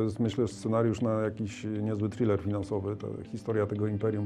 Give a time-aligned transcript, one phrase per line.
[0.00, 4.24] To jest myślę scenariusz na jakiś niezły thriller finansowy, to historia tego imperium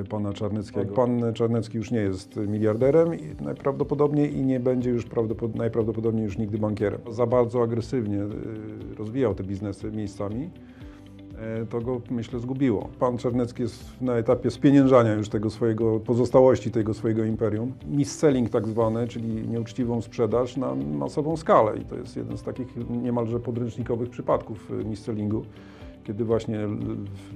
[0.00, 0.94] e, pana Czarneckiego.
[0.94, 6.38] Pan Czarnecki już nie jest miliarderem i najprawdopodobniej i nie będzie już prawdopod- najprawdopodobniej już
[6.38, 7.00] nigdy bankierem.
[7.10, 8.28] Za bardzo agresywnie e,
[8.98, 10.50] rozwijał te biznesy miejscami.
[11.62, 12.88] E, To go myślę zgubiło.
[12.98, 17.72] Pan Czarnecki jest na etapie spieniężania już tego swojego, pozostałości tego swojego imperium.
[17.90, 22.68] Mis-selling tak zwany, czyli nieuczciwą sprzedaż na masową skalę i to jest jeden z takich
[23.02, 25.42] niemalże podręcznikowych przypadków e, mis-sellingu,
[26.04, 26.58] kiedy właśnie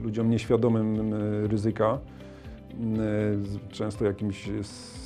[0.03, 1.99] ludziom nieświadomym e, ryzyka,
[3.71, 4.49] często jakimś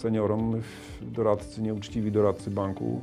[0.00, 0.60] seniorom,
[1.02, 3.00] doradcy, nieuczciwi doradcy banku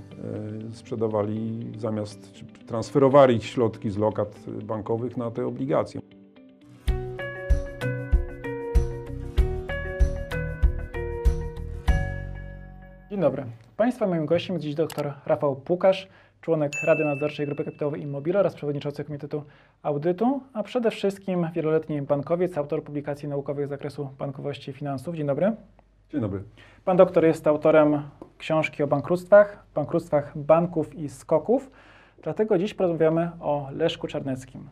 [0.71, 6.01] e, sprzedawali zamiast, czy transferowali środki z lokat bankowych na te obligacje.
[13.09, 13.45] Dzień dobry.
[13.77, 16.07] Państwa moim gościem jest dziś dr Rafał Pukasz,
[16.41, 19.43] członek Rady Nadzorczej Grupy Kapitałowej Immobile oraz przewodniczący Komitetu
[19.83, 25.15] Audytu, a przede wszystkim wieloletni bankowiec, autor publikacji naukowych z zakresu bankowości i finansów.
[25.15, 25.55] Dzień dobry.
[26.11, 26.43] Dzień dobry.
[26.85, 28.01] Pan doktor jest autorem
[28.37, 31.71] książki o bankructwach, bankructwach banków i skoków,
[32.23, 34.69] dlatego dziś porozmawiamy o Leszku Czarneckim.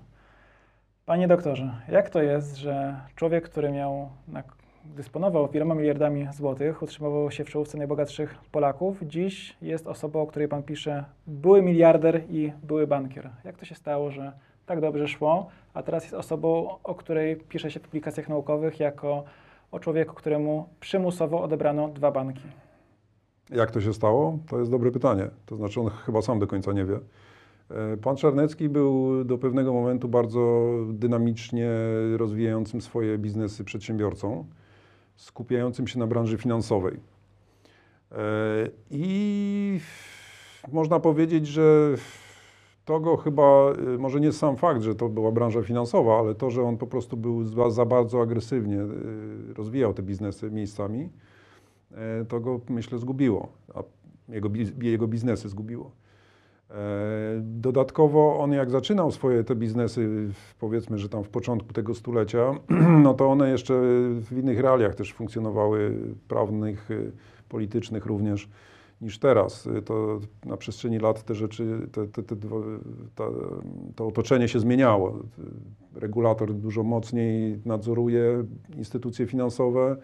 [1.05, 4.43] Panie doktorze, jak to jest, że człowiek, który miał, na,
[4.85, 10.47] dysponował wieloma miliardami złotych, utrzymywał się w czołówce najbogatszych Polaków, dziś jest osobą, o której
[10.47, 13.29] pan pisze, były miliarder i były bankier.
[13.45, 14.31] Jak to się stało, że
[14.65, 19.23] tak dobrze szło, a teraz jest osobą, o której pisze się w publikacjach naukowych jako
[19.71, 22.43] o człowieku, któremu przymusowo odebrano dwa banki?
[23.49, 24.39] Jak to się stało?
[24.49, 25.29] To jest dobre pytanie.
[25.45, 26.99] To znaczy on chyba sam do końca nie wie.
[27.71, 31.69] E, Pan Czarnecki był do pewnego momentu bardzo dynamicznie
[32.17, 34.45] rozwijającym swoje biznesy przedsiębiorcą,
[35.19, 36.99] skupiającym się na branży finansowej.
[38.11, 38.17] E,
[38.91, 39.79] I
[40.71, 41.95] można powiedzieć, że
[42.85, 46.49] to go chyba, y, może nie sam fakt, że to była branża finansowa, ale to,
[46.49, 51.09] że on po prostu był za, bardzo agresywnie y, rozwijał te biznesy miejscami,
[51.91, 53.83] e, to go myślę zgubiło, a
[54.29, 54.49] jego,
[54.81, 55.91] jego biznesy zgubiło.
[56.71, 56.73] E,
[57.41, 62.55] Dodatkowo on jak zaczynał swoje te biznesy, powiedzmy, że tam w początku tego stulecia,
[63.03, 63.73] no to one jeszcze
[64.21, 65.93] w innych realiach też funkcjonowały,
[66.27, 67.11] prawnych, y,
[67.49, 68.49] politycznych również,
[69.01, 69.67] niż teraz.
[69.67, 72.35] Y, To na przestrzeni lat te rzeczy, te, te, te,
[73.15, 73.23] ta,
[73.95, 75.09] to otoczenie się zmieniało.
[75.09, 78.43] Y, Regulator dużo mocniej nadzoruje
[78.77, 79.97] instytucje finansowe,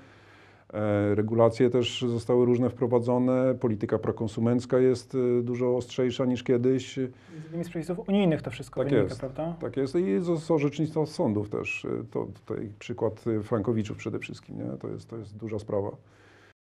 [1.16, 6.98] Regulacje też zostały różne wprowadzone, polityka prokonsumencka jest y, dużo ostrzejsza niż kiedyś.
[6.98, 7.12] Między
[7.50, 9.20] innymi z przepisów unijnych to wszystko Tak wynika, jest.
[9.20, 9.56] prawda?
[9.62, 11.86] Tak jest i z z orzecznictwa sądów też.
[11.86, 14.78] Y, To tutaj przykład Frankowiczów przede wszystkim, nie?
[14.78, 15.90] To, jest, to jest duża sprawa.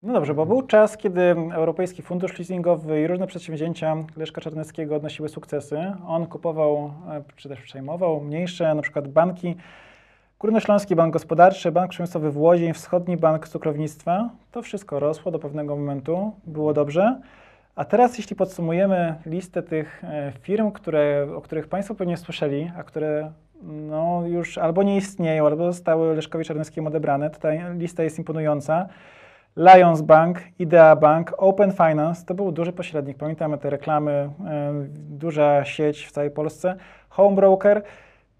[0.04, 1.22] No dobrze, bo był czas, kiedy
[1.54, 5.78] Europejski Fundusz Leasingowy i różne przedsięwzięcia Leszka Czarneckiego odnosiły sukcesy.
[6.08, 9.56] On kupował, e, czy też przejmował mniejsze, na przykład banki,
[10.42, 12.38] Górnośląski Bank Gospodarczy, Bank Przemysłowy w
[12.74, 14.30] Wschodni Bank Cukrownictwa.
[14.52, 17.22] To wszystko rosło do pewnego momentu, było dobrze.
[17.76, 22.84] A teraz, jeśli podsumujemy listę tych e, firm, które, o których Państwo pewnie słyszeli, a
[22.84, 23.32] które
[23.64, 28.88] no, już albo nie istnieją, albo zostały Leszkowi Czarneckiemu odebrane, to ta lista jest imponująca.
[29.58, 33.18] Lions Bank, Idea Bank, Open Finance, to był duży pośrednik.
[33.18, 34.30] Pamiętamy te reklamy, e,
[35.10, 36.76] duża sieć w całej Polsce.
[37.10, 37.84] Home Broker,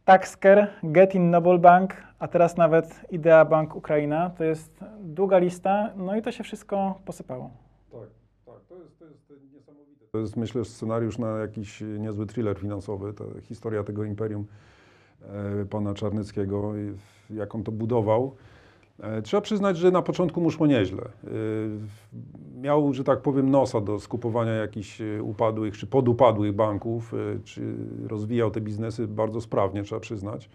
[0.06, 4.30] Taxker, Getin Noble Bank, a teraz nawet Idea Bank Ukraina.
[4.30, 7.50] To jest długa lista, no i to się wszystko posypało.
[7.92, 8.00] Tak,
[8.46, 10.06] tak, to jest, to jest niesamowite.
[10.12, 14.46] To jest myślę scenariusz na jakiś niezły thriller finansowy, ta historia tego imperium
[15.62, 15.94] e, pana
[16.94, 18.36] w- jak on to budował.
[19.02, 21.02] E, Trzeba przyznać, że na początku mu szło nieźle.
[21.02, 21.30] E,
[22.62, 27.14] Miał, że tak powiem, nosa do skupowania jakichś e, upadłych czy podupadłych banków,
[27.44, 27.76] czy
[28.08, 30.50] rozwijał te biznesy bardzo sprawnie, trzeba przyznać.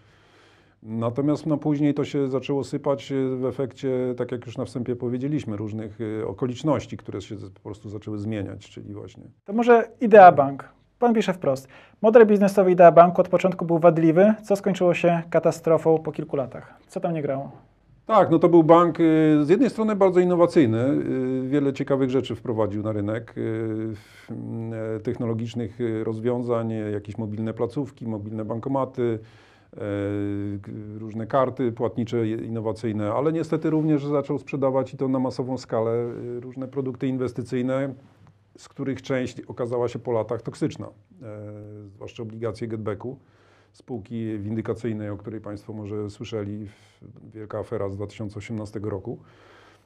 [0.83, 5.57] Natomiast no, później to się zaczęło sypać w efekcie, tak jak już na wstępie powiedzieliśmy,
[5.57, 10.69] różnych okoliczności, które się po prostu zaczęły zmieniać, czyli właśnie To może Idea Bank.
[10.99, 11.67] Pan pisze wprost.
[12.01, 16.79] Model biznesowy Idea Banku od początku był wadliwy, co skończyło się katastrofą po kilku latach.
[16.87, 17.66] Co tam nie grało?
[18.07, 19.03] Tak, no to był bank y,
[19.45, 26.73] z jednej strony bardzo innowacyjny, y, wiele ciekawych rzeczy wprowadził na rynek, y, technologicznych rozwiązań,
[26.93, 29.19] jakieś mobilne placówki, mobilne bankomaty,
[30.97, 35.91] różne karty płatnicze innowacyjne, ale niestety również zaczął sprzedawać i to na masową skalę
[36.41, 37.93] różne produkty inwestycyjne,
[38.57, 40.87] z których część okazała się po latach toksyczna,
[41.95, 43.17] zwłaszcza obligacje getbacku
[43.77, 46.67] spółki windykacyjnej, o której Państwo może słyszeli,
[47.33, 49.19] wielka afera z 2018 roku,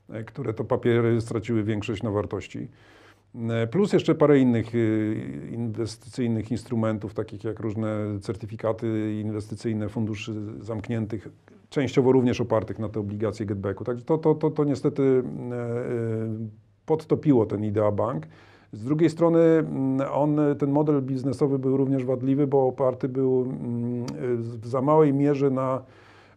[0.09, 2.67] e, które to papiery straciły większość na wartości.
[3.49, 11.27] E, Plus jeszcze parę innych y, inwestycyjnych instrumentów, takich jak różne certyfikaty inwestycyjne funduszy zamkniętych,
[11.69, 13.83] częściowo również opartych na te obligacje getbacku.
[13.83, 15.61] Także to, to, to, to niestety e, e,
[16.85, 18.25] podtopiło ten Idea Bank.
[18.73, 24.06] Z drugiej strony mm, on, ten model biznesowy był również wadliwy, bo oparty był mm,
[24.38, 25.81] w za małej mierze na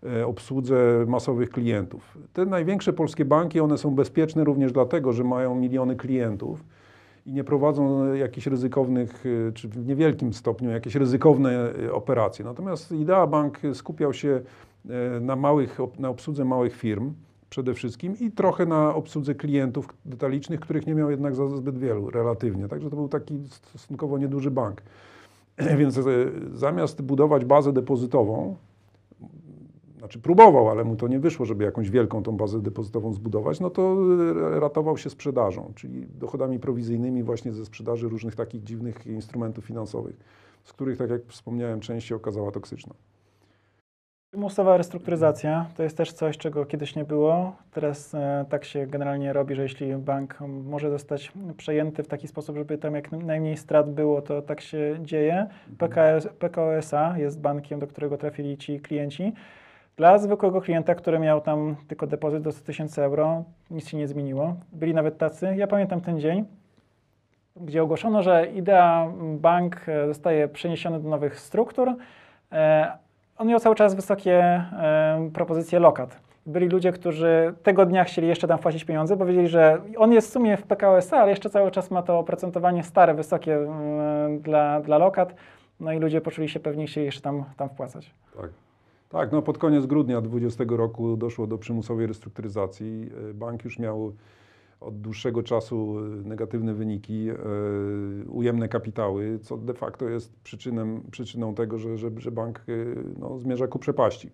[0.03, 2.19] e, obsłudze masowych klientów.
[2.33, 6.65] Te największe polskie banki, one są bezpieczne również dlatego, że mają miliony klientów
[7.27, 12.45] i nie prowadzą jakichś ryzykownych, e, czy w niewielkim stopniu jakieś ryzykowne e, operacje.
[12.45, 14.41] Natomiast Idea Bank skupiał się
[15.21, 17.13] na, małych, na obsłudze małych firm
[17.55, 22.11] przede wszystkim i trochę na obsłudze klientów detalicznych, których nie miał jednak za zbyt wielu
[22.11, 22.69] relatywnie.
[22.69, 24.83] Także to był taki stosunkowo nieduży bank.
[25.79, 26.03] Więc e,
[26.53, 28.57] zamiast budować bazę depozytową,
[29.99, 33.71] znaczy próbował, ale mu to nie wyszło, żeby jakąś wielką tą bazę depozytową zbudować, no
[33.71, 33.97] to
[34.57, 40.17] e, ratował się sprzedażą, czyli dochodami prowizyjnymi właśnie ze sprzedaży różnych takich dziwnych instrumentów finansowych,
[40.65, 42.95] z których, tak jak wspomniałem, część się okazała toksyczna.
[44.35, 47.57] Przymusowa restrukturyzacja to jest też coś, czego kiedyś nie było.
[47.73, 52.57] Teraz e, tak się generalnie robi, że jeśli bank może zostać przejęty w taki sposób,
[52.57, 55.47] żeby tam jak najmniej strat było, to tak się dzieje.
[55.79, 59.33] PKS, PKO SA jest bankiem, do którego trafili ci klienci.
[59.97, 64.09] Dla zwykłego klienta, który miał tam tylko depozyt do 100 tysięcy euro, nic się nie
[64.09, 64.57] zmieniło.
[64.73, 65.55] Byli nawet tacy.
[65.57, 66.45] Ja pamiętam ten dzień,
[67.57, 71.95] gdzie ogłoszono, że Idea Bank e, zostaje przeniesiony do nowych struktur.
[72.53, 73.05] E,
[73.39, 76.21] On miał cały czas wysokie e, propozycje lokat.
[76.47, 80.29] Byli ludzie, którzy tego dnia chcieli jeszcze tam wpłacić pieniądze, bo wiedzieli, że on jest
[80.29, 84.41] w sumie w PKO SA, ale jeszcze cały czas ma to oprocentowanie stare, wysokie mm,
[84.41, 85.35] dla, dla lokat.
[85.81, 88.15] No i ludzie poczuli się pewnie chcieli jeszcze tam, tam wpłacać.
[88.37, 88.51] Tak.
[89.09, 93.11] Tak, no pod koniec grudnia 2020 roku doszło do przymusowej restrukturyzacji.
[93.31, 94.13] E, Bank już miał
[94.81, 97.35] od dłuższego czasu e, negatywne wyniki, e,
[98.29, 102.63] ujemne kapitały, co de facto jest przyczynem, przyczyną tego, że, że, że bank e,
[103.19, 104.31] no, zmierza ku przepaści.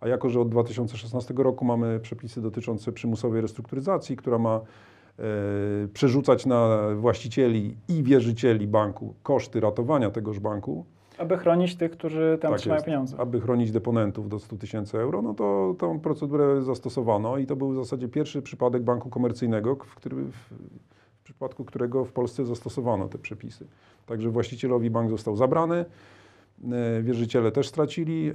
[0.00, 4.60] A jako, że od 2016 roku mamy przepisy dotyczące przymusowej restrukturyzacji, która ma
[5.18, 5.22] e,
[5.92, 10.84] przerzucać na właścicieli i wierzycieli banku koszty ratowania tegoż banku,
[11.22, 12.86] Aby chronić tych, którzy tam Tak trzymają jest.
[12.86, 13.16] pieniądze.
[13.20, 17.70] Aby chronić deponentów do 100 tysięcy euro, no to tą procedurę zastosowano i to był
[17.72, 19.96] w zasadzie pierwszy przypadek banku komercyjnego, w,
[20.32, 20.54] w,
[21.24, 23.66] przypadku którego w Polsce zastosowano te przepisy.
[24.06, 25.84] Także właścicielowi bank został zabrany,
[26.72, 28.28] e, wierzyciele też stracili.
[28.28, 28.32] e,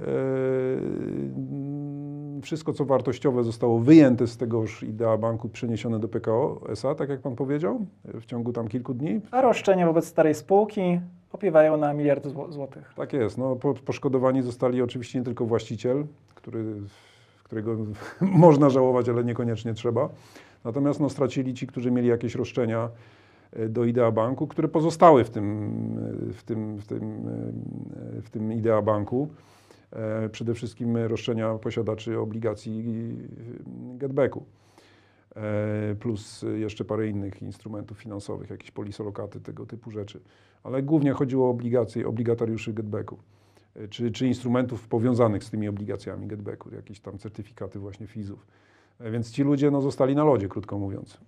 [1.36, 1.98] mm,
[2.42, 7.20] Wszystko, co wartościowe, zostało wyjęte z tegoż idea banku, przeniesione do PKO SA, tak jak
[7.20, 9.20] pan powiedział, w ciągu tam kilku dni.
[9.30, 11.00] A roszczenia wobec starej spółki
[11.32, 12.92] opiewają na miliardy zł- złotych.
[12.96, 13.38] Tak jest.
[13.38, 16.04] No, po, poszkodowani zostali oczywiście nie tylko właściciel,
[16.34, 16.64] który,
[17.44, 17.76] którego
[18.20, 20.08] można żałować, ale niekoniecznie trzeba.
[20.64, 22.88] Natomiast no, stracili ci, którzy mieli jakieś roszczenia
[23.52, 25.44] e, do Idea Banku, które pozostały w tym,
[26.30, 27.02] e, w tym, w tym,
[28.18, 29.28] e, w tym Idea Banku.
[30.32, 32.84] Przede wszystkim roszczenia posiadaczy obligacji
[33.94, 34.44] getbacku.
[35.38, 40.20] E, Plus jeszcze parę innych instrumentów finansowych, jakieś polisolokaty, tego typu rzeczy.
[40.62, 43.18] Ale głównie chodziło o obligacje, obligatariuszy getbacku
[43.76, 48.46] e, czy, czy instrumentów powiązanych z tymi obligacjami getbacku, jakieś tam certyfikaty właśnie FIZ-ów.
[49.00, 51.20] E, Więc ci ludzie no, zostali na lodzie, krótko mówiąc.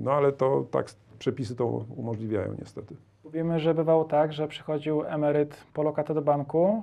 [0.00, 2.96] No ale to tak przepisy to umożliwiają niestety.
[3.32, 6.82] Wiemy, że bywało tak, że przychodził emeryt po lokatę do banku,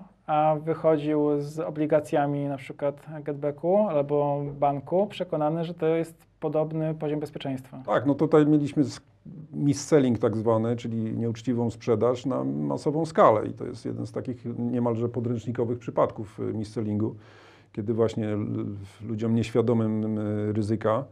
[0.63, 7.81] wychodził z obligacjami na przykład getbacku albo banku, przekonany, że to jest podobny poziom bezpieczeństwa.
[7.85, 8.83] Tak, no tutaj mieliśmy
[9.53, 14.45] mis-selling tak zwany, czyli nieuczciwą sprzedaż na masową skalę i to jest jeden z takich
[14.57, 17.15] niemalże podręcznikowych przypadków y, mis-sellingu,
[17.73, 18.37] kiedy właśnie
[19.07, 21.03] ludziom nieświadomym y, ryzyka,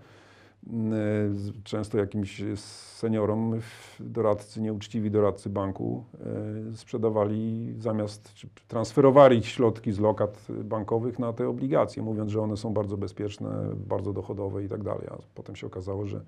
[1.63, 3.59] często jakimś seniorom,
[3.99, 6.03] doradcy, nieuczciwi doradcy banku
[6.73, 8.33] y, sprzedawali zamiast,
[8.67, 14.13] transferowali środki z lokat bankowych na te obligacje, mówiąc, że one są bardzo bezpieczne, bardzo
[14.13, 15.07] dochodowe i tak dalej.
[15.11, 16.21] A potem się okazało, że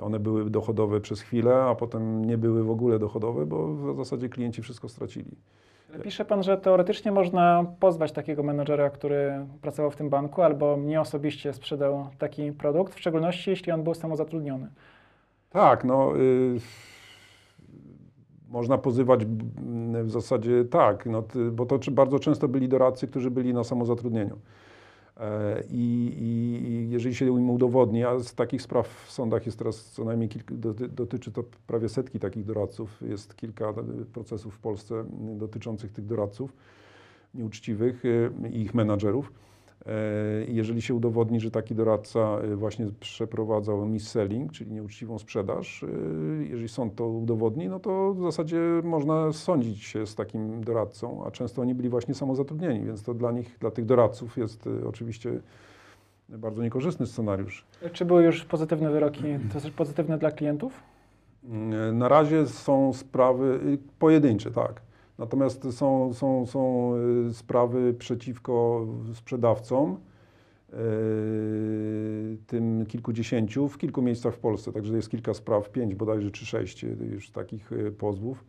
[0.00, 4.28] one były dochodowe przez chwilę, a potem nie były w ogóle dochodowe, bo w zasadzie
[4.28, 5.36] klienci wszystko stracili.
[6.02, 11.00] Pisze pan, że teoretycznie można pozwać takiego menedżera, który pracował w tym banku, albo mnie
[11.00, 14.68] osobiście sprzedał taki produkt, w szczególności jeśli on był samozatrudniony.
[15.50, 16.16] Tak, no.
[16.16, 16.60] Y,
[18.48, 19.26] można pozywać
[20.02, 24.38] w zasadzie tak, no, bo to bardzo często byli doradcy, którzy byli na samozatrudnieniu.
[25.20, 29.84] E, I, i, jeżeli się im udowodni, a z takich spraw w sądach jest teraz
[29.84, 33.74] co najmniej kilka, doty, dotyczy to prawie setki takich doradców, jest kilka e,
[34.12, 35.04] procesów w Polsce
[35.38, 36.52] dotyczących tych doradców
[37.34, 39.32] nieuczciwych y, i ich menadżerów.
[39.86, 39.90] E,
[40.48, 45.86] Jeżeli się udowodni, że taki doradca e, właśnie przeprowadzał mis-selling, czyli nieuczciwą sprzedaż, e,
[46.44, 51.30] jeżeli sąd to udowodni, no to w zasadzie można sądzić się z takim doradcą, a
[51.30, 55.40] często oni byli właśnie samozatrudnieni, więc to dla nich, dla tych doradców jest oczywiście
[56.28, 57.64] bardzo niekorzystny scenariusz.
[57.92, 60.82] Czy były już pozytywne wyroki, to też pozytywne dla klientów?
[61.92, 64.80] Na razie są sprawy pojedyncze, tak.
[65.18, 66.92] Natomiast są, są, są
[67.28, 69.96] y, sprawy przeciwko sprzedawcom,
[70.72, 70.76] y,
[72.46, 74.72] tym kilkudziesięciu, w kilku miejscach w Polsce.
[74.72, 78.44] Także jest kilka spraw, pięć bodajże czy sześć y, już takich pozwów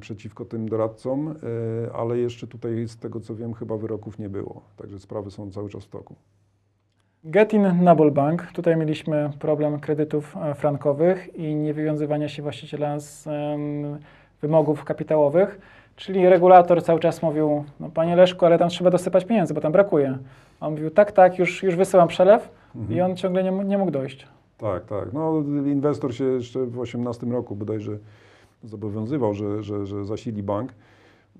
[0.00, 1.34] przeciwko tym doradcom,
[1.94, 4.62] ale jeszcze tutaj z tego co wiem chyba wyroków nie było.
[4.76, 6.14] Także sprawy są cały czas w toku.
[7.24, 8.52] Getin Noble Bank.
[8.52, 13.98] Tutaj mieliśmy problem kredytów e, frankowych i niewywiązywania się właściciela z em,
[14.42, 15.60] wymogów kapitałowych.
[15.96, 19.72] Czyli regulator cały czas mówił, no panie Leszku, ale tam trzeba dosypać pieniędzy, bo tam
[19.72, 20.18] brakuje.
[20.60, 22.48] A on mówił, tak, tak, już, już wysyłam przelew
[22.90, 24.28] i on ciągle nie, nie mógł dojść.
[24.58, 25.12] Tak, tak.
[25.12, 27.92] No, inwestor się jeszcze w 2018 roku bodajże
[28.64, 30.72] zobowiązywał, że, że, że zasili bank.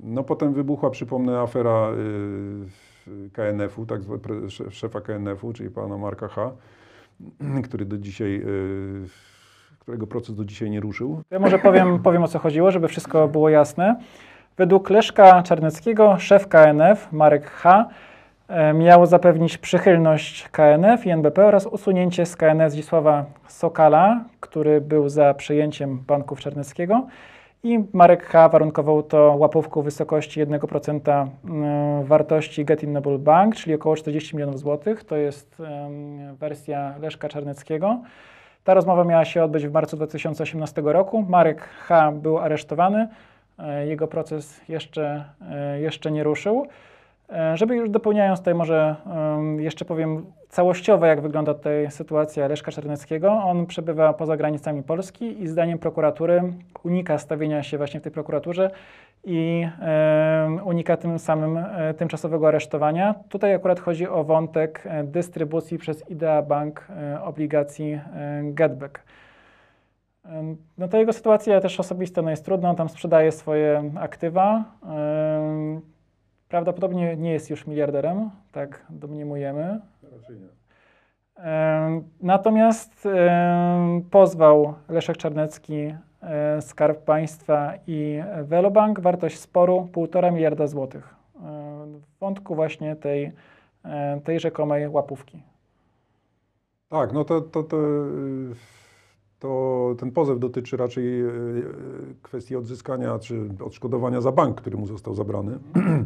[0.03, 1.91] No potem wybuchła, przypomnę, afera
[3.09, 6.51] y, KNF-u, tak zwa- szefa KNF-u, czyli pana Marka H.,
[7.65, 9.09] który do dzisiaj, y,
[9.81, 11.23] którego proces do dzisiaj nie ruszył.
[11.31, 13.97] Ja może powiem, powiem o co chodziło, żeby wszystko było jasne.
[14.57, 17.89] Według Leszka Czarneckiego szef KNF, Marek H.,
[18.49, 25.09] e, miał zapewnić przychylność KNF i NBP oraz usunięcie z KNF Zdzisława Sokala, który był
[25.09, 27.07] za przejęciem banków Czarneckiego.
[27.63, 28.49] I Marek H.
[28.49, 34.59] warunkował to łapówką w wysokości 1% mm, wartości Getin Noble Bank, czyli około 40 milionów
[34.59, 35.05] złotych.
[35.05, 35.63] To jest
[36.39, 38.01] wersja Leszka Czarneckiego.
[38.65, 41.27] Ta rozmowa miała się odbyć w marcu 2018 roku.
[41.29, 42.13] Marek H.
[42.13, 43.09] był aresztowany.
[43.59, 46.67] E, Jego proces jeszcze, e, jeszcze nie ruszył.
[47.33, 48.97] E, Żeby już dopełniając tutaj może
[49.59, 53.33] jeszcze powiem całościowo, jak wygląda tutaj sytuacja Leszka Czarneckiego.
[53.33, 56.43] On przebywa poza granicami Polski i zdaniem prokuratury
[56.85, 58.71] unika stawienia się właśnie w tej prokuraturze
[59.25, 59.67] i
[60.65, 63.15] unika tym samym e, tymczasowego aresztowania.
[63.29, 66.89] Tutaj akurat chodzi o wątek e, dystrybucji przez Idea Bank
[67.25, 68.01] obligacji
[68.43, 69.03] Getback.
[70.79, 74.65] No to jego sytuacja też osobista no jest trudna, on tam sprzedaje swoje aktywa.
[76.51, 79.81] Prawdopodobnie nie jest już miliarderem, tak domniemujemy.
[81.37, 90.67] Em, Natomiast em, pozwał Leszek Czarnecki e, Skarb Państwa i Velobank wartość sporu 1,5 miliarda
[90.67, 91.41] złotych e,
[91.87, 93.33] w wątku właśnie tej,
[93.85, 95.43] e, tej rzekomej łapówki.
[96.89, 97.77] Tak, no to, to, to,
[99.39, 101.05] to ten pozew dotyczy raczej
[102.23, 105.59] kwestii odzyskania czy odszkodowania za bank, który mu został zabrany.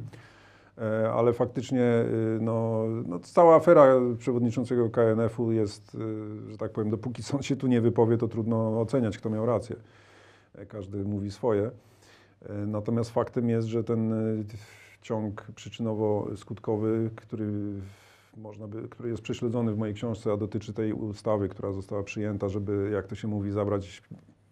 [0.78, 3.86] E, Ale faktycznie y, no, no, cała afera
[4.18, 8.80] przewodniczącego KNF-u jest, y, że tak powiem, dopóki sąd się tu nie wypowie, to trudno
[8.80, 9.76] oceniać, kto miał rację.
[10.54, 11.70] E, Każdy mówi swoje.
[12.48, 14.14] E, Natomiast faktem jest, że ten
[15.02, 17.52] ciąg przyczynowo-skutkowy, który
[18.36, 22.48] można by, który jest prześledzony w mojej książce, a dotyczy tej ustawy, która została przyjęta,
[22.48, 24.02] żeby, jak to się mówi, zabrać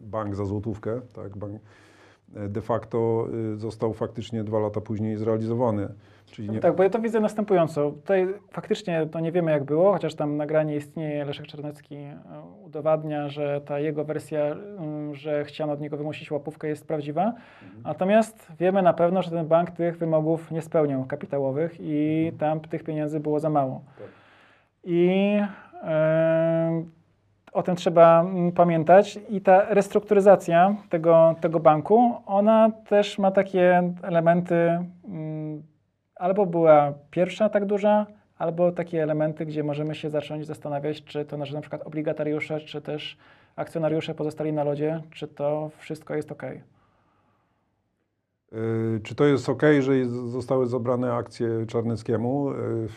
[0.00, 1.59] bank za złotówkę, tak, bank, e,
[2.49, 5.89] de facto y, został faktycznie dwa lata później zrealizowany.
[6.27, 7.91] Czyli nie, Tak, bo ja to widzę następująco.
[7.91, 12.19] Tutaj faktycznie to nie wiemy jak było, chociaż tam nagranie istnieje, Leszek Czarnecki e,
[12.65, 17.33] udowadnia, że ta jego wersja, mm, że chciano od niego wymusić łapówkę jest prawdziwa.
[17.85, 22.85] Natomiast wiemy na pewno, że ten bank tych wymogów nie spełniał kapitałowych i tam tych
[22.85, 23.85] pieniędzy było za mało.
[23.99, 24.07] Tak.
[24.85, 25.37] I
[25.83, 26.91] em,
[27.52, 29.18] o tym trzeba mm, pamiętać.
[29.28, 34.56] I ta restrukturyzacja tego, tego banku, ona też ma takie elementy,
[35.09, 35.62] mm,
[36.16, 38.06] albo była pierwsza tak duża,
[38.38, 42.80] albo takie elementy, gdzie możemy się zacząć zastanawiać, czy to nasze na przykład obligatariusze, czy
[42.80, 43.18] też
[43.56, 46.42] akcjonariusze pozostali na lodzie, czy to wszystko jest ok.
[48.52, 52.50] Y, Czy to jest ok, że zostały zabrane akcje Czarneckiemu?
[52.50, 52.88] Y,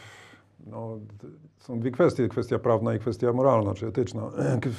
[0.67, 0.99] No,
[1.65, 4.31] są dwie kwestie, kwestia prawna i kwestia moralna czy etyczna.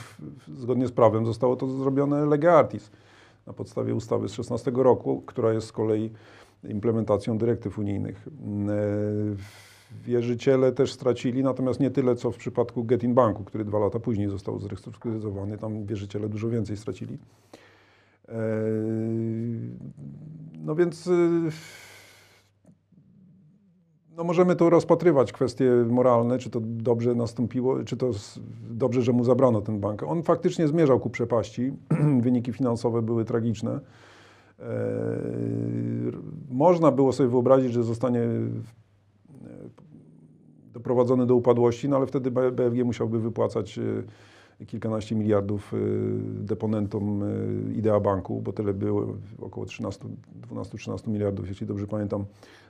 [0.62, 2.90] Zgodnie z prawem zostało to zrobione lege artis
[3.46, 6.10] na podstawie ustawy z 16 roku, która jest z kolei
[6.64, 8.26] implementacją dyrektyw unijnych.
[8.26, 9.36] Y,
[10.04, 14.28] Wierzyciele też stracili, natomiast nie tyle, co w przypadku Getin Banku, który dwa lata później
[14.28, 15.58] został zrestrukturyzowany.
[15.58, 17.18] Tam wierzyciele dużo więcej stracili.
[18.28, 18.34] E,
[20.64, 21.50] No więc y,
[24.16, 28.10] no możemy tu rozpatrywać kwestie moralne, czy to dobrze nastąpiło, czy to
[28.70, 30.02] dobrze, że mu zabrano ten bank.
[30.02, 31.72] On faktycznie zmierzał ku przepaści.
[32.24, 33.80] Wyniki finansowe były tragiczne.
[34.60, 34.64] E,
[36.50, 38.20] Można było sobie wyobrazić, że zostanie
[40.72, 43.82] doprowadzony do upadłości, no ale wtedy BFG musiałby wypłacać e,
[44.64, 45.76] kilkanaście miliardów e,
[46.44, 47.26] deponentom e,
[47.74, 49.06] Idea Banku, bo tyle było,
[49.40, 50.04] około 13,
[50.50, 52.24] 12-13 miliardów, jeśli dobrze pamiętam,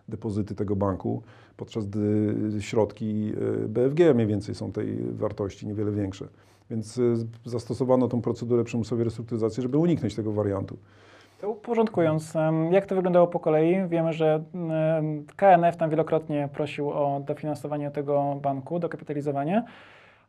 [0.09, 1.23] depozyty tego banku,
[1.57, 3.33] podczas gdy środki
[3.65, 6.29] e, BFG mniej więcej są tej wartości, niewiele większe.
[6.71, 7.01] Więc
[7.45, 10.77] zastosowano tą procedurę przymusowej restrukturyzacji, żeby uniknąć tego wariantu.
[11.41, 12.35] To uporządkując,
[12.71, 13.89] jak to wyglądało po kolei?
[13.89, 14.45] Wiemy, że
[15.37, 19.65] KNF tam wielokrotnie prosił o dofinansowanie tego banku, dokapitalizowanie,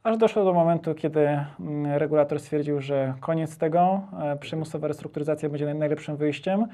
[0.08, 1.20] aż doszło do momentu, kiedy
[1.60, 6.66] mm, regulator stwierdził, że koniec tego, e, przymusowa restrukturyzacja będzie naj- najlepszym wyjściem.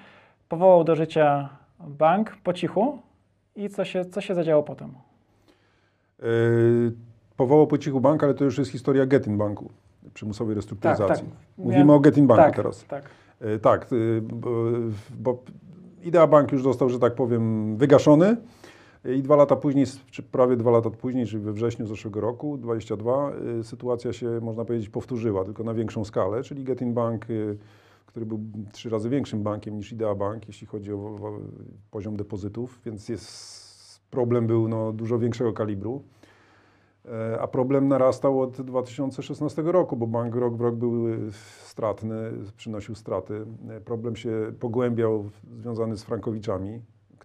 [0.50, 1.50] Powołał do życia
[1.80, 3.00] bank po cichu
[3.56, 4.94] i co się, co się zadziało potem?
[6.20, 6.26] Yy,
[7.38, 9.70] Powołał po cichu bank, ale to już jest historia Getin Banku,
[10.14, 11.26] przymusowej restrukturyzacji.
[11.58, 12.86] Mówimy Miałem- o Getin Banku tak, teraz.
[12.86, 13.04] Tak.
[13.42, 14.50] Yy, Tak, yy, bo,
[15.20, 15.38] bo
[16.04, 18.38] Idea Bank już został, że tak powiem, wygaszony
[19.06, 23.32] i dwa lata później, czy prawie dwa lata później, czyli we wrześniu zeszłego roku, 22,
[23.58, 27.58] yy, sytuacja się, można powiedzieć, powtórzyła, tylko na większą skalę, czyli Getin Bank, yy,
[28.06, 28.40] który był
[28.72, 31.40] trzy razy większym bankiem niż Idea Bank, jeśli chodzi o,
[31.92, 36.04] poziom depozytów, więc jest, problem był no, dużo większego kalibru.
[37.06, 41.18] E, A problem narastał od 2016 roku, bo bank rok w rok był e,
[41.64, 43.46] stratny, przynosił straty.
[43.70, 45.30] E, Problem się pogłębiał
[45.60, 46.82] związany z Frankowiczami,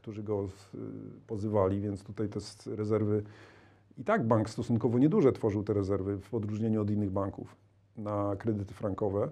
[0.09, 0.79] którzy go e,
[1.27, 2.41] pozywali, więc tutaj te
[2.77, 3.23] rezerwy.
[3.99, 7.57] I tak bank stosunkowo nieduże tworzył te rezerwy w odróżnieniu od innych banków
[7.97, 9.29] na kredyty frankowe.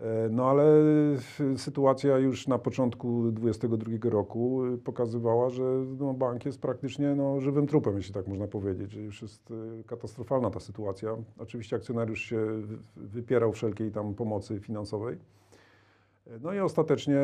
[0.00, 0.64] E, No ale
[1.54, 5.62] e, sytuacja już na początku 2022 roku e, pokazywała, że
[5.98, 9.52] no, bank jest praktycznie no, żywym trupem, jeśli tak można powiedzieć, że już jest
[9.86, 11.16] katastrofalna ta sytuacja.
[11.38, 15.16] Oczywiście akcjonariusz się wy- wypierał wszelkiej tam pomocy finansowej.
[16.26, 17.18] E, No i ostatecznie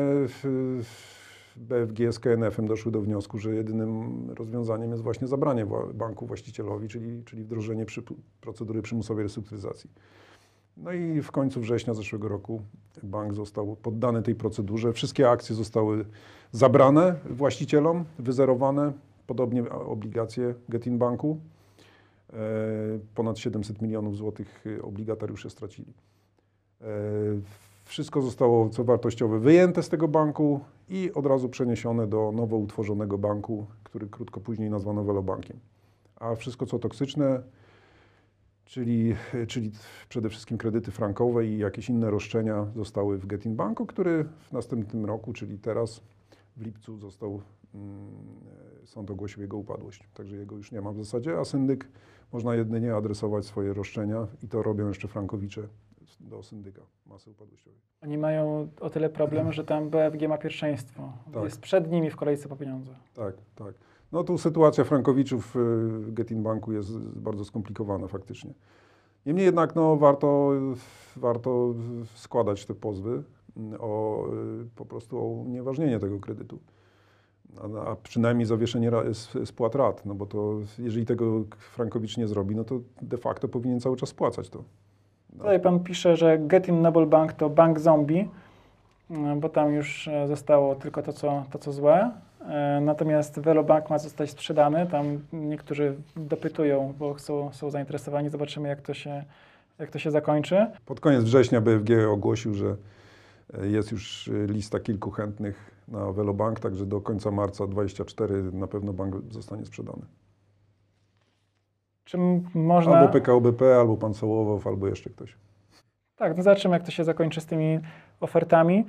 [1.55, 7.23] BFG z KNF-em doszły do wniosku, że jedynym rozwiązaniem jest właśnie zabranie banku właścicielowi, czyli,
[7.23, 8.03] czyli wdrożenie przy,
[8.41, 9.89] procedury przymusowej restrukturyzacji.
[10.77, 12.61] No i w końcu września zeszłego roku
[13.03, 14.93] bank został poddany tej procedurze.
[14.93, 16.05] Wszystkie akcje zostały
[16.51, 18.93] zabrane właścicielom, wyzerowane,
[19.27, 21.39] podobnie obligacje Getin Banku.
[22.33, 22.37] E,
[23.15, 25.93] Ponad 700 milionów złotych e, obligatariusze stracili.
[27.85, 33.17] Wszystko zostało co wartościowe wyjęte z tego banku i od razu przeniesione do nowo utworzonego
[33.17, 35.59] banku, który krótko później nazwano Velobankiem.
[36.15, 37.41] A wszystko co toksyczne,
[38.65, 39.15] czyli,
[39.47, 39.71] czyli
[40.09, 45.05] przede wszystkim kredyty frankowe i jakieś inne roszczenia zostały w Getin Banku, który w następnym
[45.05, 46.01] roku, czyli teraz
[46.57, 47.41] w lipcu został,
[47.75, 48.11] mm,
[48.85, 50.03] sąd ogłosił jego upadłość.
[50.13, 51.87] Także jego już nie ma w zasadzie, a syndyk
[52.33, 55.67] można jedynie adresować swoje roszczenia i to robią jeszcze frankowicze
[56.19, 57.79] do syndyka masy upadłościowej.
[58.01, 61.13] Oni mają o tyle problem, że tam BFG ma pierwszeństwo.
[61.33, 61.43] Tak.
[61.43, 62.95] Jest przed nimi w kolejce po pieniądze.
[63.13, 63.73] Tak, tak.
[64.11, 68.53] No tu sytuacja Frankowiczów y, w Getin Banku jest bardzo skomplikowana faktycznie.
[69.25, 70.51] Niemniej jednak no, warto,
[71.15, 71.73] warto
[72.15, 73.23] składać te pozwy
[73.57, 74.25] mm, o
[74.63, 76.59] y, po prostu o unieważnienie tego kredytu.
[77.61, 78.91] A, a przynajmniej zawieszenie
[79.45, 83.79] spłat rat, no bo to jeżeli tego Frankowicz nie zrobi, no to de facto powinien
[83.79, 84.63] cały czas spłacać to.
[85.37, 85.43] No.
[85.43, 88.29] Tutaj pan pisze, że Getin Noble Bank to bank zombie,
[89.11, 92.11] mm, bo tam już e, zostało tylko to, co, to, co złe.
[92.49, 94.87] E, Natomiast Velobank ma zostać sprzedany.
[94.87, 98.29] Tam niektórzy dopytują, bo chcą, są zainteresowani.
[98.29, 99.23] Zobaczymy, jak to się,
[99.79, 100.67] jak to się zakończy.
[100.85, 102.75] Pod koniec września BFG ogłosił, że
[103.53, 108.67] e, jest już e, lista kilku chętnych na Velobank, także do końca marca 24 na
[108.67, 110.01] pewno bank zostanie sprzedany.
[112.05, 112.97] Czy m- można...
[112.97, 115.35] Albo PKO BP, albo pan Sołowow, albo jeszcze ktoś.
[116.15, 117.79] Tak, no zobaczymy, jak to się zakończy z tymi
[118.19, 118.85] ofertami.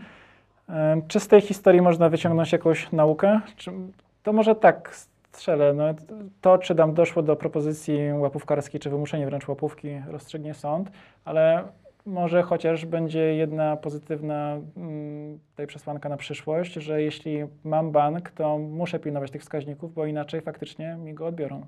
[1.08, 3.40] Czy z tej historii można wyciągnąć jakąś naukę?
[3.56, 3.72] Czy,
[4.22, 4.94] to może tak
[5.32, 5.74] strzelę.
[5.74, 5.84] No,
[6.40, 10.90] to, czy tam doszło do propozycji łapówkarskiej, czy wymuszenie wręcz łapówki, rozstrzygnie sąd,
[11.24, 11.64] ale
[12.06, 18.58] może chociaż będzie jedna pozytywna mm, tutaj przesłanka na przyszłość, że jeśli mam bank, to
[18.58, 21.66] muszę pilnować tych wskaźników, bo inaczej faktycznie mi go odbiorą.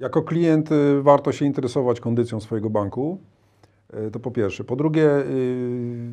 [0.00, 3.18] Jako klient y, warto się interesować kondycją swojego banku.
[4.06, 4.64] Y, To po pierwsze.
[4.64, 6.10] Po drugie, y,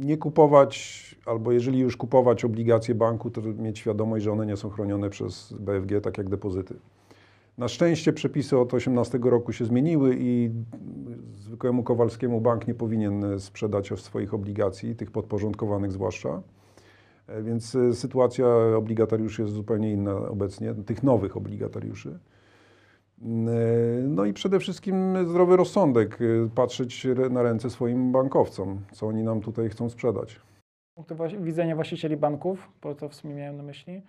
[0.00, 4.70] nie kupować, albo jeżeli już kupować obligacje banku, to mieć świadomość, że one nie są
[4.70, 6.74] chronione przez BFG, tak jak depozyty.
[7.58, 10.50] Na szczęście przepisy od 18 roku się zmieniły i
[11.34, 16.42] zwykłemu Kowalskiemu bank nie powinien sprzedać swoich obligacji, tych podporządkowanych zwłaszcza.
[17.26, 18.46] E, Więc sytuacja
[18.76, 22.18] obligatariuszy jest zupełnie inna obecnie, tych nowych obligatariuszy.
[24.02, 29.40] No i przede wszystkim zdrowy rozsądek, y, patrzeć na ręce swoim bankowcom, co oni nam
[29.40, 30.40] tutaj chcą sprzedać.
[30.94, 34.02] Punktu widzenia właścicieli banków, bo to w sumie miałem na myśli,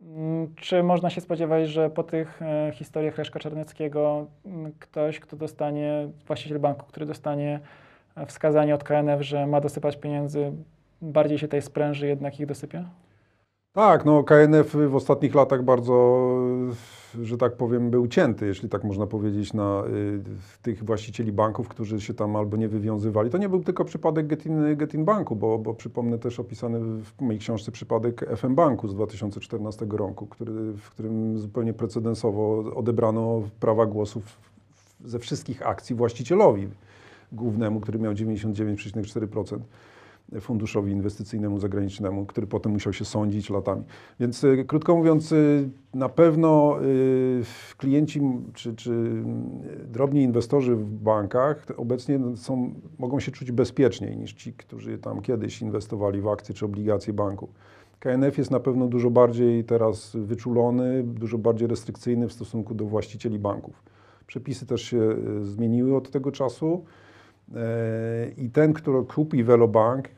[0.00, 5.36] Mm, Czy można się spodziewać, że po tych e, historiach Leszka Czarneckiego mm, ktoś, kto
[5.36, 7.60] dostanie, właściciel banku, który dostanie
[8.16, 10.52] e, wskazanie od KNF, że ma dosypać pieniędzy,
[11.02, 12.84] bardziej się tej spręży, jednak ich dosypie?
[13.72, 16.28] Tak, no KNF w ostatnich latach bardzo,
[17.22, 20.20] że tak powiem, był cięty, jeśli tak można powiedzieć, na y,
[20.62, 23.30] tych właścicieli banków, którzy się tam albo nie wywiązywali.
[23.30, 27.40] To nie był tylko przypadek Getin, Getin Banku, bo, bo przypomnę też opisany w mojej
[27.40, 34.24] książce przypadek FM Banku z 2014 roku, który, w którym zupełnie precedensowo odebrano prawa głosów
[35.04, 36.68] ze wszystkich akcji właścicielowi
[37.32, 39.58] głównemu, który miał 99,4%
[40.40, 43.82] funduszowi inwestycyjnemu zagranicznemu, który potem musiał się sądzić latami.
[44.20, 47.42] Więc y, krótko mówiąc, y, na pewno y,
[47.78, 48.20] klienci
[48.54, 49.22] czy, czy
[49.86, 55.62] drobni inwestorzy w bankach obecnie są, mogą się czuć bezpieczniej niż ci, którzy tam kiedyś
[55.62, 57.48] inwestowali w akcje czy obligacje banku.
[58.00, 63.38] KNF jest na pewno dużo bardziej teraz wyczulony, dużo bardziej restrykcyjny w stosunku do właścicieli
[63.38, 63.82] banków.
[64.26, 66.84] Przepisy też się zmieniły od tego czasu.
[67.54, 70.08] E, I ten, który kupi Velobank,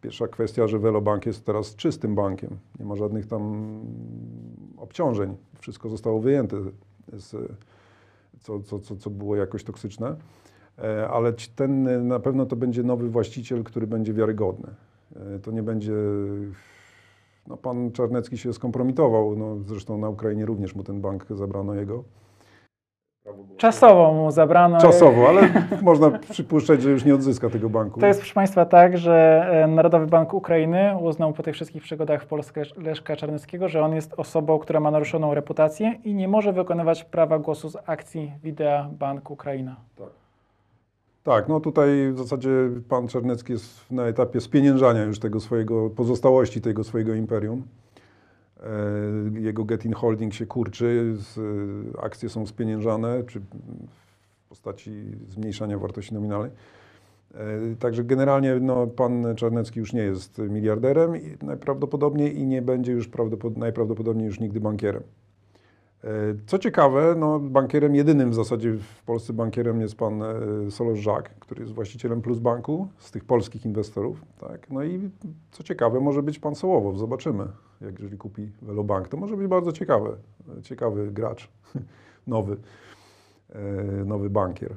[0.00, 2.58] pierwsza kwestia, że Velobank jest teraz czystym bankiem.
[2.78, 3.66] Nie ma żadnych tam
[4.76, 5.36] obciążeń.
[5.58, 6.56] Wszystko zostało wyjęte,
[7.12, 7.36] z,
[8.40, 10.16] co, co, co, co było jakoś toksyczne.
[10.78, 14.68] E, Ale ten na pewno to będzie nowy właściciel, który będzie wiarygodny.
[15.16, 15.94] E, To nie będzie.
[17.46, 19.36] No, pan Czarnecki się skompromitował.
[19.36, 22.04] No, zresztą na Ukrainie również mu ten bank zabrano jego.
[23.56, 24.80] Czasowo mu zabrano.
[24.80, 25.48] Czasowo, ale
[25.82, 28.00] można przypuszczać, że już nie odzyska tego banku.
[28.00, 32.22] To jest, proszę Państwa, tak, że e, Narodowy Bank Ukrainy uznał po tych wszystkich przygodach
[32.22, 36.52] w Polsce Leszka Czarneckiego, że on jest osobą, która ma naruszoną reputację i nie może
[36.52, 39.76] wykonywać prawa głosu z akcji Widea Bank Ukraina.
[41.22, 42.50] Tak, no tutaj w zasadzie
[42.88, 47.62] pan Czarnecki jest na etapie spieniężania już tego swojego, pozostałości tego swojego imperium.
[48.62, 51.14] E, Jego Getin Holding się kurczy,
[51.98, 56.50] akcje są spieniężane, czy w postaci zmniejszania wartości nominalnej.
[57.34, 62.92] E, Także generalnie no, pan Czarnecki już nie jest miliarderem i najprawdopodobniej i nie będzie
[62.92, 65.02] już prawdopod- najprawdopodobniej już nigdy bankierem.
[66.06, 70.98] E, Co ciekawe, no, bankierem jedynym w zasadzie w Polsce bankierem jest pan e, Solos
[70.98, 74.22] Żak, który jest właścicielem Plus Banku z tych polskich inwestorów.
[74.40, 74.70] Tak?
[74.70, 75.10] No i
[75.50, 77.44] co ciekawe, może być pan Sołowow, zobaczymy,
[77.80, 79.08] jak jeżeli kupi Velobank.
[79.08, 80.16] To może być bardzo ciekawe,
[80.62, 81.48] ciekawy gracz,
[82.26, 82.56] nowy,
[83.54, 83.60] e,
[84.04, 84.76] nowy bankier.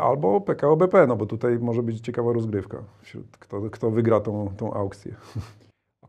[0.00, 4.52] Albo PKO BP, no bo tutaj może być ciekawa rozgrywka, wśród kto, kto wygra tą,
[4.56, 5.14] tą aukcję.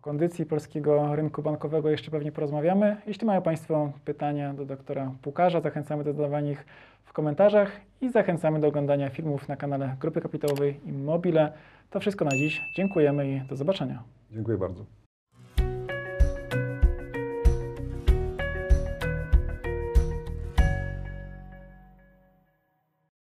[0.08, 2.98] Kondycji polskiego rynku bankowego jeszcze pewnie porozmawiamy.
[3.08, 6.66] Jeśli mają Państwo pytania do doktora Pukarza, zachęcamy do zadawania ich
[7.06, 11.54] w komentarzach i zachęcamy do oglądania filmów na kanale Grupy Kapitałowej Immobile.
[11.90, 12.62] To wszystko na dziś.
[12.76, 14.04] Dziękujemy i do zobaczenia.
[14.32, 14.97] Dziękuję bardzo.